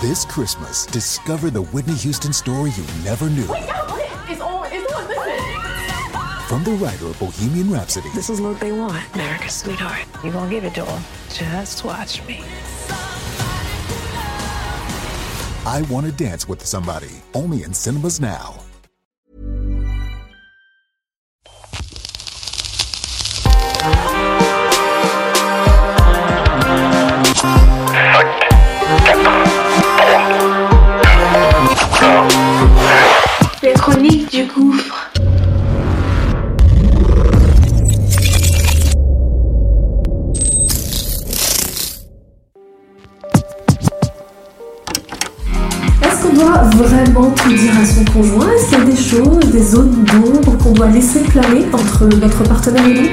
[0.00, 3.44] This Christmas, discover the Whitney Houston story you never knew.
[3.48, 6.46] Wait, no, wait, it's on, it's on, listen.
[6.46, 10.04] From the writer of Bohemian Rhapsody This is what they want, America's sweetheart.
[10.22, 11.02] You gonna give it to them?
[11.30, 12.44] Just watch me.
[15.66, 18.57] I Want to Dance with Somebody, only in cinemas now.
[50.98, 53.08] D'ombre qu'on doit laisser planer entre notre partenaire et nous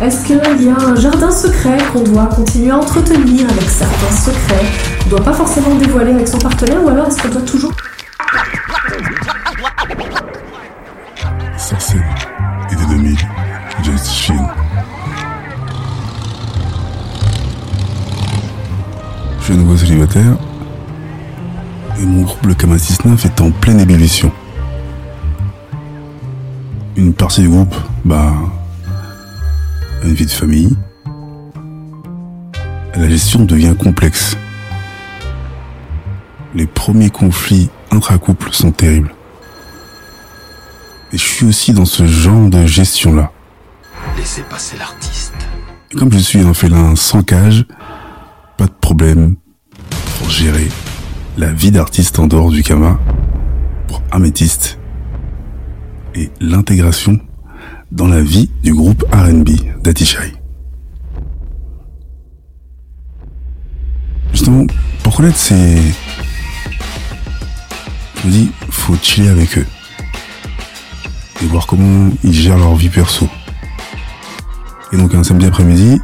[0.00, 4.66] Est-ce qu'il y a un jardin secret qu'on doit continuer à entretenir avec certains secrets?
[4.98, 7.72] Qu'on ne doit pas forcément dévoiler avec son partenaire ou alors est-ce qu'on doit toujours
[11.56, 12.04] Sarcelles,
[12.72, 13.16] été 2000,
[13.82, 14.36] Just Chill.
[19.40, 20.36] Je suis nouveau célibataire
[22.00, 24.32] et mon groupe le Kama 69 est en pleine ébullition.
[26.96, 27.74] Une partie du groupe,
[28.04, 28.34] bah,
[30.02, 30.76] a une vie de famille.
[32.94, 34.36] La gestion devient complexe.
[36.54, 39.14] Les premiers conflits intra-couples sont terribles.
[41.12, 43.30] Et je suis aussi dans ce genre de gestion-là.
[44.16, 45.34] Laissez passer l'artiste.
[45.96, 47.66] Comme je suis un félin sans cage,
[48.56, 49.36] pas de problème
[50.18, 50.68] pour gérer
[51.38, 52.98] la vie d'artiste en dehors du Kama,
[53.88, 54.79] pour Améthyste,
[56.14, 57.18] et l'intégration
[57.92, 59.50] dans la vie du groupe R&B
[59.82, 60.34] d'Atishai.
[64.32, 64.66] Justement,
[65.02, 65.82] pour connaître ces...
[68.22, 69.66] Je me dis, faut chiller avec eux.
[71.42, 73.28] Et voir comment ils gèrent leur vie perso.
[74.92, 76.00] Et donc un samedi après-midi,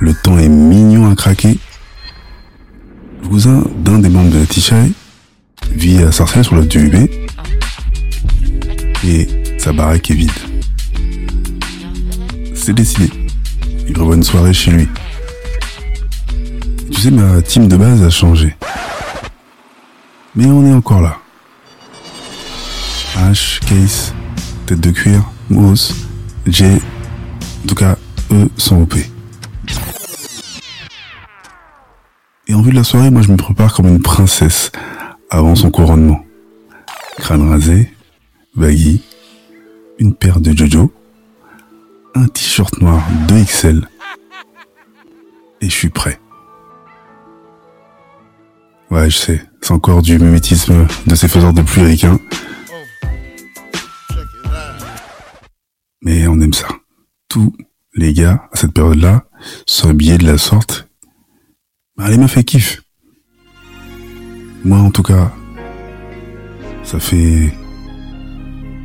[0.00, 1.58] le temps est mignon à craquer.
[3.22, 4.92] Le cousin d'un des membres de la Tishai
[5.74, 7.08] vit à Sarcelles sur le du UB
[9.04, 10.30] et sa baraque est vide.
[12.52, 13.08] C'est décidé.
[13.86, 14.88] Il prévoit une soirée chez lui.
[16.90, 18.56] Tu sais, ma team de base a changé.
[20.34, 21.16] Mais on est encore là.
[23.16, 24.12] H, Case,
[24.66, 25.94] Tête de cuir, Moose,
[26.44, 27.96] J, en tout cas,
[28.32, 28.96] eux sont OP.
[32.48, 34.72] Et en vue de la soirée, moi je me prépare comme une princesse
[35.30, 36.24] avant son couronnement.
[37.18, 37.94] Crâne rasé,
[38.56, 39.02] baggy,
[40.02, 40.92] une paire de Jojo,
[42.16, 43.84] un t-shirt noir 2XL,
[45.60, 46.20] et je suis prêt.
[48.90, 52.02] Ouais, je sais, c'est encore du mimétisme de ces faiseurs de pluie.
[56.02, 56.66] Mais on aime ça.
[57.28, 57.54] Tous
[57.94, 59.24] les gars, à cette période-là,
[59.66, 60.88] sont habillés de la sorte.
[61.96, 62.80] Bah, les meufs, elles.
[64.64, 65.32] Moi, en tout cas,
[66.82, 67.52] ça fait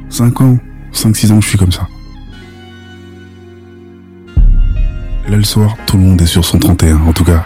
[0.09, 0.59] 5 ans,
[0.97, 1.87] 5-6 ans je suis comme ça.
[5.29, 7.01] Là, le soir, tout le monde est sur son 31.
[7.01, 7.45] En tout cas,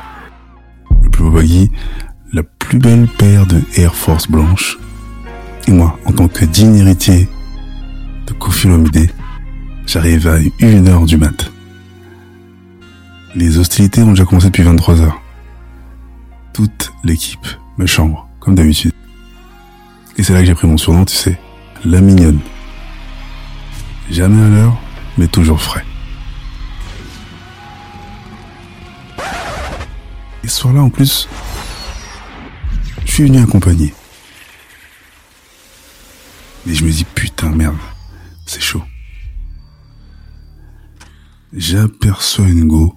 [1.01, 1.72] le plus beau baggy,
[2.31, 4.78] la plus belle paire de Air Force blanche.
[5.67, 7.28] Et moi, en tant que digne héritier
[8.28, 9.09] de Kofi Olomide,
[9.94, 11.51] J'arrive à 1h du mat.
[13.35, 15.22] Les hostilités ont déjà commencé depuis 23 heures.
[16.53, 17.45] Toute l'équipe
[17.78, 18.94] me chambre, comme d'habitude.
[20.17, 21.38] Et c'est là que j'ai pris mon surnom, tu sais,
[21.84, 22.40] la mignonne.
[24.11, 24.77] Jamais à l'heure,
[25.17, 25.85] mais toujours frais.
[30.44, 31.27] Et ce soir-là, en plus,
[33.05, 33.94] je suis venu accompagner.
[36.66, 37.77] Mais je me dis, putain, merde,
[38.45, 38.83] c'est chaud
[41.53, 42.93] j'aperçois une go.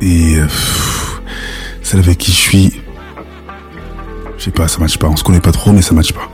[0.00, 0.46] Et euh,
[1.82, 2.80] celle avec qui je suis,
[4.38, 5.08] je sais pas, ça matche pas.
[5.08, 6.30] On se connaît pas trop, mais ça matche pas.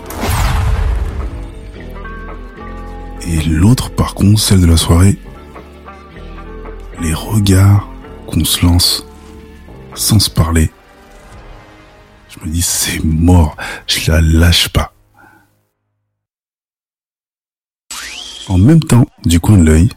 [3.28, 5.18] Et l'autre, par contre, celle de la soirée,
[7.00, 7.88] les regards
[8.26, 9.04] qu'on se lance
[9.94, 10.70] sans se parler.
[12.28, 13.56] Je me dis, c'est mort,
[13.88, 14.92] je la lâche pas.
[18.48, 19.88] En même temps, du coin de l'œil,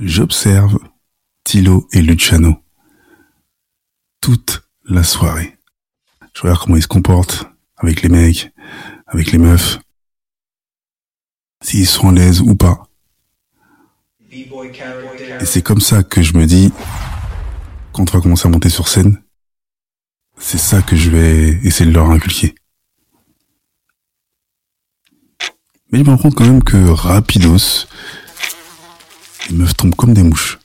[0.00, 0.78] j'observe
[1.44, 2.56] Tilo et Luciano
[4.22, 5.58] toute la soirée.
[6.34, 8.50] Je regarde comment ils se comportent avec les mecs,
[9.06, 9.81] avec les meufs,
[11.62, 12.82] s'ils sont à l'aise ou pas.
[14.30, 16.72] Et c'est comme ça que je me dis,
[17.92, 19.20] quand on va commencer à monter sur scène,
[20.38, 22.54] C'est ça que je vais essayer de leur inculquer.
[25.92, 27.86] Mais je me rends quand même que rapidos,
[29.50, 30.58] les meufs tombent comme des mouches.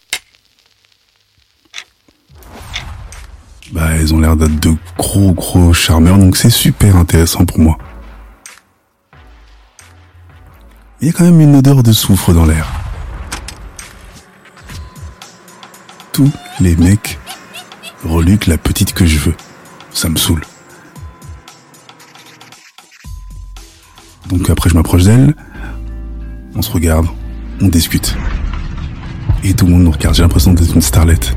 [3.71, 7.77] Bah, elles ont l'air d'être de gros gros charmeurs, donc c'est super intéressant pour moi.
[10.99, 12.67] Il y a quand même une odeur de soufre dans l'air.
[16.11, 17.19] Tous les mecs
[18.03, 19.35] reluquent la petite que je veux.
[19.91, 20.43] Ça me saoule.
[24.29, 25.35] Donc après je m'approche d'elle,
[26.55, 27.05] on se regarde,
[27.61, 28.17] on discute.
[29.43, 31.35] Et tout le monde nous regarde, j'ai l'impression d'être une starlette.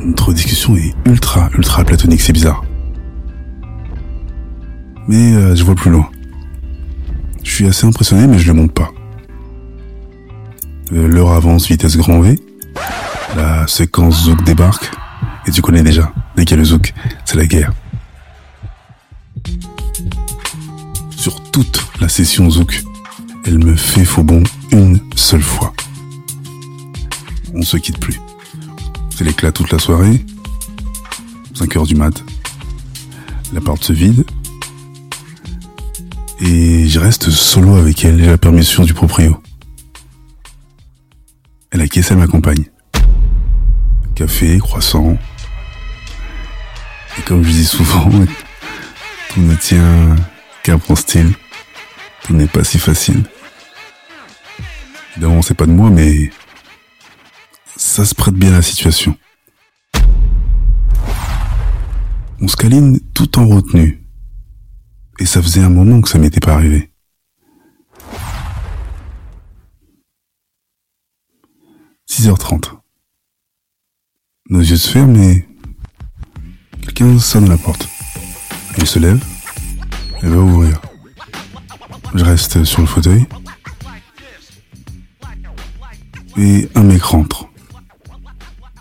[0.00, 2.64] Notre discussion est ultra, ultra platonique, c'est bizarre.
[5.06, 6.10] Mais euh, je vois plus loin.
[7.48, 8.92] Je suis assez impressionné, mais je le monte pas.
[10.92, 12.38] Euh, L'heure avance, vitesse grand V.
[13.36, 14.90] La séquence Zouk débarque.
[15.46, 16.92] Et tu connais déjà, dès qu'il y a le Zouk,
[17.24, 17.72] c'est la guerre.
[21.16, 22.84] Sur toute la session Zouk,
[23.46, 25.72] elle me fait faux bon une seule fois.
[27.54, 28.20] On se quitte plus.
[29.16, 30.22] C'est l'éclat toute la soirée.
[31.54, 32.22] 5 heures du mat.
[33.54, 34.26] La porte se vide.
[36.40, 39.42] Et je reste solo avec elle, j'ai la permission du proprio.
[41.70, 42.64] Elle a caisse, elle m'accompagne.
[44.14, 45.18] Café, croissant.
[47.18, 48.08] Et comme je dis souvent,
[49.30, 50.14] tout ne tient
[50.62, 51.32] qu'à mon style.
[52.22, 53.24] Tout n'est pas si facile.
[55.12, 56.30] Évidemment, c'est pas de moi, mais
[57.76, 59.16] ça se prête bien à la situation.
[62.40, 62.56] On se
[63.14, 63.97] tout en retenue.
[65.18, 66.92] Et ça faisait un moment que ça m'était pas arrivé.
[72.10, 72.78] «6h30.
[74.50, 75.46] Nos yeux se ferment et
[76.82, 77.88] quelqu'un sonne la porte.
[78.76, 79.22] Elle se lève
[80.22, 80.80] et va ouvrir.
[82.14, 83.26] Je reste sur le fauteuil
[86.38, 87.48] et un mec rentre.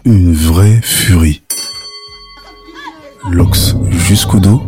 [0.06, 1.44] Une vraie furie.
[3.30, 4.64] L'ox jusqu'au dos,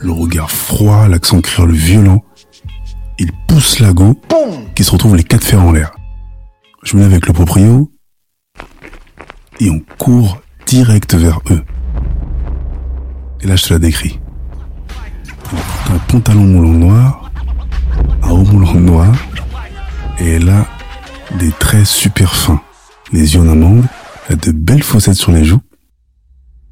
[0.00, 2.24] le regard froid, l'accent créole violent.
[3.18, 4.20] Il pousse la go
[4.74, 5.92] qui se retrouve les quatre fers en l'air.
[6.84, 7.90] Je me lève avec le proprio
[9.60, 11.64] et on court direct vers eux.
[13.40, 14.20] Et là, je te la décris.
[15.90, 17.32] Un pantalon moulant noir,
[18.22, 19.14] un haut moulant noir,
[20.18, 20.66] et elle a
[21.38, 22.60] des traits super fins.
[23.12, 23.86] Les yeux en amande,
[24.30, 25.62] de belles fossettes sur les joues,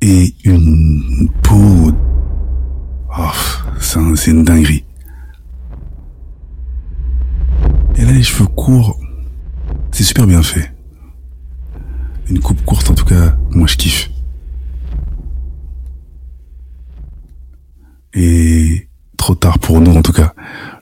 [0.00, 1.92] et une peau...
[3.18, 3.30] Oh,
[3.80, 4.84] c'est un- c'est une dinguerie.
[7.96, 8.98] Et là, les cheveux courts,
[9.90, 10.70] c'est super bien fait.
[12.28, 14.10] Une coupe courte, en tout cas, moi je kiffe.
[18.12, 20.32] Et trop tard pour nous, en tout cas.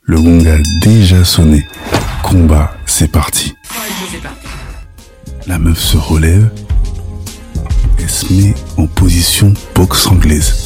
[0.03, 1.67] Le gong a déjà sonné.
[2.23, 3.55] Combat, c'est parti.
[5.47, 6.51] La meuf se relève
[7.99, 10.64] et se met en position boxe anglaise.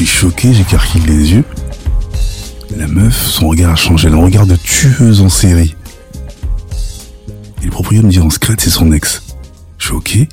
[0.00, 1.44] Suis choqué, j'écarquille les yeux.
[2.74, 4.08] La meuf, son regard a changé.
[4.08, 5.76] Elle regard de tueuse en série.
[7.60, 9.22] Et le propriétaire me dit en secret, c'est son ex.
[9.76, 10.26] Choqué,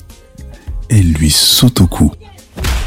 [0.88, 2.14] elle lui saute au cou,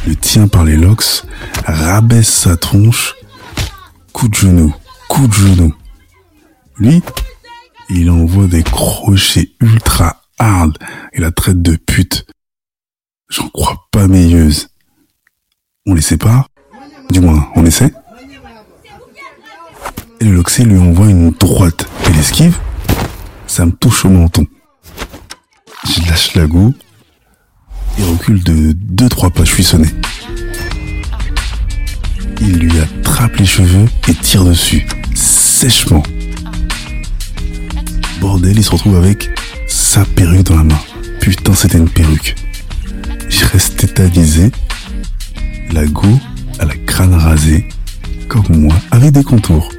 [0.07, 1.25] le tient par les locks,
[1.67, 3.15] rabaisse sa tronche,
[4.15, 4.75] coup de genou,
[5.11, 5.75] coup de genou.
[6.79, 7.03] Lui,
[7.91, 10.79] il envoie des crochets ultra hard
[11.13, 12.25] et la traite de pute.
[13.29, 14.55] J'en crois pas mes yeux.
[15.85, 16.50] On les sépare
[17.11, 17.93] Du moins, on essaie
[20.21, 21.87] Et le loxé lui envoie une droite.
[22.07, 22.57] Elle esquive
[23.51, 24.47] ça me touche au menton.
[25.85, 26.73] Je lâche la goût
[27.99, 29.89] et recule de 2-3 pas, je suis sonné.
[32.41, 34.87] Il lui attrape les cheveux et tire dessus,
[35.17, 36.05] sèchement.
[38.21, 39.29] Bordel, il se retrouve avec
[39.67, 40.81] sa perruque dans la main.
[41.21, 42.37] Putain, c'était une perruque.
[43.29, 44.53] Je reste tétanisé,
[45.73, 46.07] la go
[47.09, 47.67] rasée,
[48.29, 49.73] comme moi, avec des contours.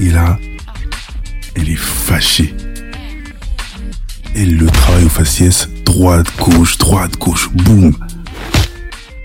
[0.00, 0.38] Et là,
[1.54, 2.54] elle est fâchée.
[4.34, 7.94] Elle le travaille au faciès, droite, gauche, droite, gauche, boum.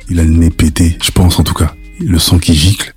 [0.10, 1.74] Il a le nez pété, je pense en tout cas.
[2.00, 2.94] Le sang qui gicle.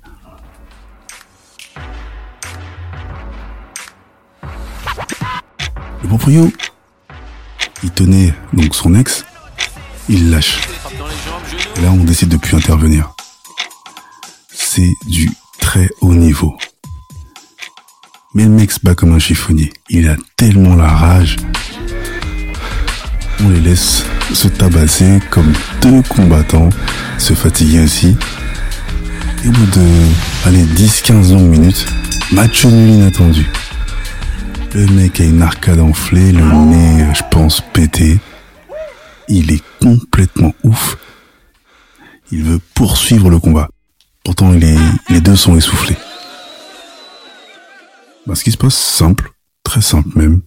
[6.03, 6.51] Le proprio,
[7.83, 9.25] il tenait donc son ex,
[10.09, 10.59] il lâche.
[11.89, 13.11] On décide de plus intervenir.
[14.53, 16.55] C'est du très haut niveau.
[18.33, 19.73] Mais le mec se bat comme un chiffonnier.
[19.89, 21.37] Il a tellement la rage.
[23.43, 26.69] On les laisse se tabasser comme deux combattants,
[27.17, 28.15] se fatiguer aussi.
[29.43, 29.87] Et au bout de,
[30.45, 31.85] allez, 10-15 longues minutes,
[32.31, 33.45] match nul inattendu.
[34.73, 38.19] Le mec a une arcade enflée, le nez, je pense, pété.
[39.27, 40.97] Il est complètement ouf.
[42.31, 43.69] Il veut poursuivre le combat.
[44.23, 45.97] Pourtant, les deux sont essoufflés.
[48.27, 49.31] Bah, ce qui se passe, simple,
[49.63, 50.41] très simple même.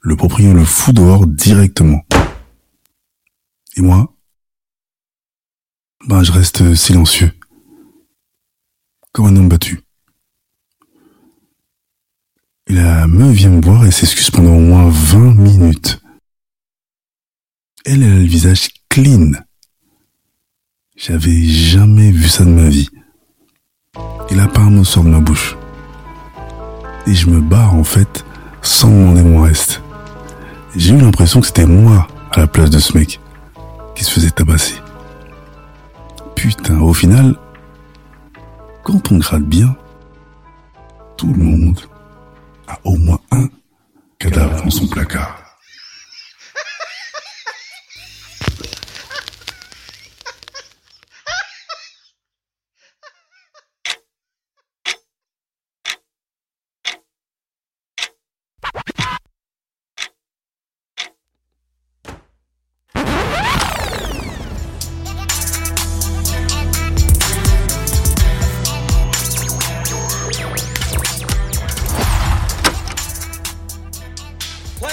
[0.00, 2.02] Le propriétaire le fout dehors directement.
[3.76, 4.14] Et moi,
[6.06, 7.32] ben, je reste silencieux.
[9.12, 9.80] Comme un homme battu.
[12.66, 16.00] La meuf vient me voir et s'excuse pendant au moins 20 minutes.
[17.84, 19.32] Elle, elle a le visage clean.
[21.06, 22.88] J'avais jamais vu ça de ma vie.
[24.30, 25.54] Et un mot sort de ma bouche.
[27.06, 28.24] Et je me barre en fait
[28.62, 29.82] sans demander mon reste.
[30.74, 33.20] J'ai eu l'impression que c'était moi à la place de ce mec
[33.94, 34.76] qui se faisait tabasser.
[36.36, 37.36] Putain, au final,
[38.82, 39.76] quand on gratte bien,
[41.18, 41.80] tout le monde
[42.66, 43.48] a au moins un
[44.18, 45.43] cadavre dans son placard.
[74.84, 74.92] Même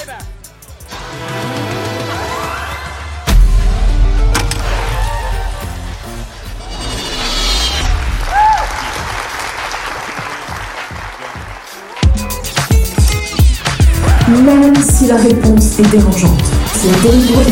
[14.81, 16.39] si la réponse est dérangeante,
[16.74, 16.95] si la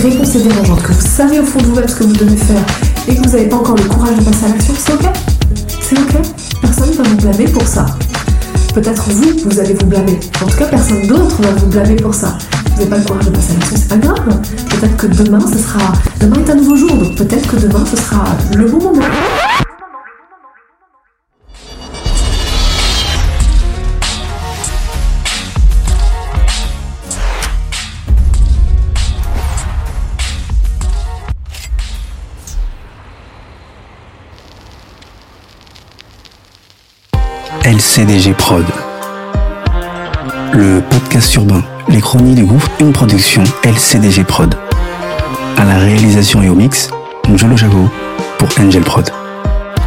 [0.01, 2.63] réponse est dérangeante, que vous savez au fond de vous-même ce que vous devez faire
[3.09, 5.09] et que vous n'avez pas encore le courage de passer à l'action, c'est ok?
[5.81, 6.15] C'est ok?
[6.61, 7.85] Personne ne va vous blâmer pour ça.
[8.73, 10.19] Peut-être vous, vous allez vous blâmer.
[10.43, 12.37] En tout cas, personne d'autre va vous blâmer pour ça.
[12.65, 14.41] Vous n'avez pas le courage de passer à l'action, c'est pas grave.
[14.69, 15.93] Peut-être que demain, ce sera.
[16.19, 18.23] Demain est un nouveau jour, donc peut-être que demain, ce sera
[18.55, 19.01] le bon moment.
[37.69, 38.65] LCDG Prod.
[40.53, 44.55] Le podcast urbain, les chroniques du gouffre, une production LCDG Prod.
[45.55, 46.89] À la réalisation et au mix,
[47.27, 47.87] Njolo Chaco
[48.39, 49.07] pour Angel Prod.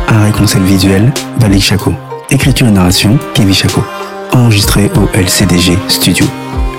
[0.07, 1.93] Un réconcept visuel, Valik Chaco.
[2.31, 3.83] Écriture et narration, Kevin Chaco.
[4.31, 6.25] Enregistré au LCDG Studio.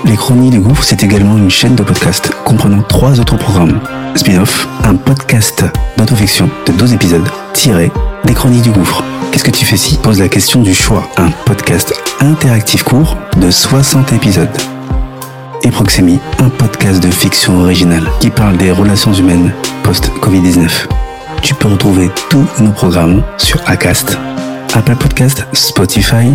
[0.06, 3.78] Les Chroniques du Gouffre, c'est également une chaîne de podcast comprenant trois autres programmes.
[4.16, 5.64] Spin-off, un podcast
[5.96, 7.90] d'autofiction de 12 épisodes, tiré
[8.24, 9.02] des Chroniques du Gouffre.
[9.30, 11.08] Qu'est-ce que tu fais si Pose la question du choix?
[11.16, 14.56] Un podcast interactif court de 60 épisodes.
[15.64, 19.52] Et Proxemi, un podcast de fiction originale qui parle des relations humaines
[19.82, 20.68] post-Covid-19.
[21.42, 24.16] Tu peux retrouver tous nos programmes sur Acast,
[24.74, 26.34] Apple Podcast, Spotify,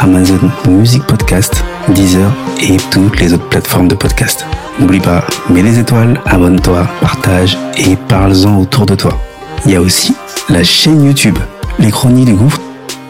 [0.00, 4.44] Amazon Music Podcast, Deezer et toutes les autres plateformes de podcast.
[4.78, 9.18] N'oublie pas, mets les étoiles, abonne-toi, partage et parle-en autour de toi.
[9.64, 10.14] Il y a aussi
[10.48, 11.38] la chaîne YouTube,
[11.78, 12.60] les chroniques du gouffre,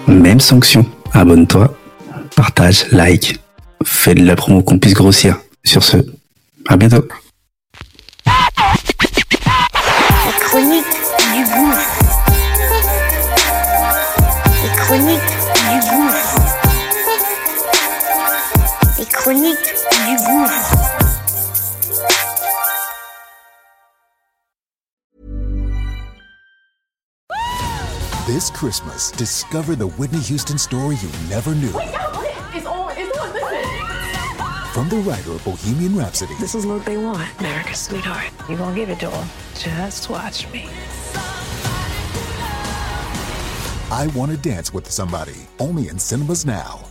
[0.07, 0.87] même sanction.
[1.12, 1.75] Abonne-toi,
[2.37, 3.38] partage, like,
[3.85, 5.37] fais de la promo qu'on puisse grossir.
[5.64, 5.99] Sur ce,
[6.68, 7.04] à bientôt.
[28.29, 31.73] This Christmas, discover the Whitney Houston story you never knew.
[31.75, 32.93] It's on.
[32.97, 33.33] It's on.
[33.33, 34.73] Listen.
[34.73, 38.31] From the writer of Bohemian Rhapsody This is what they want, America's sweetheart.
[38.49, 39.29] You're gonna give it to them.
[39.55, 40.69] Just watch me.
[43.91, 46.88] I Want to Dance with Somebody, only in cinemas now.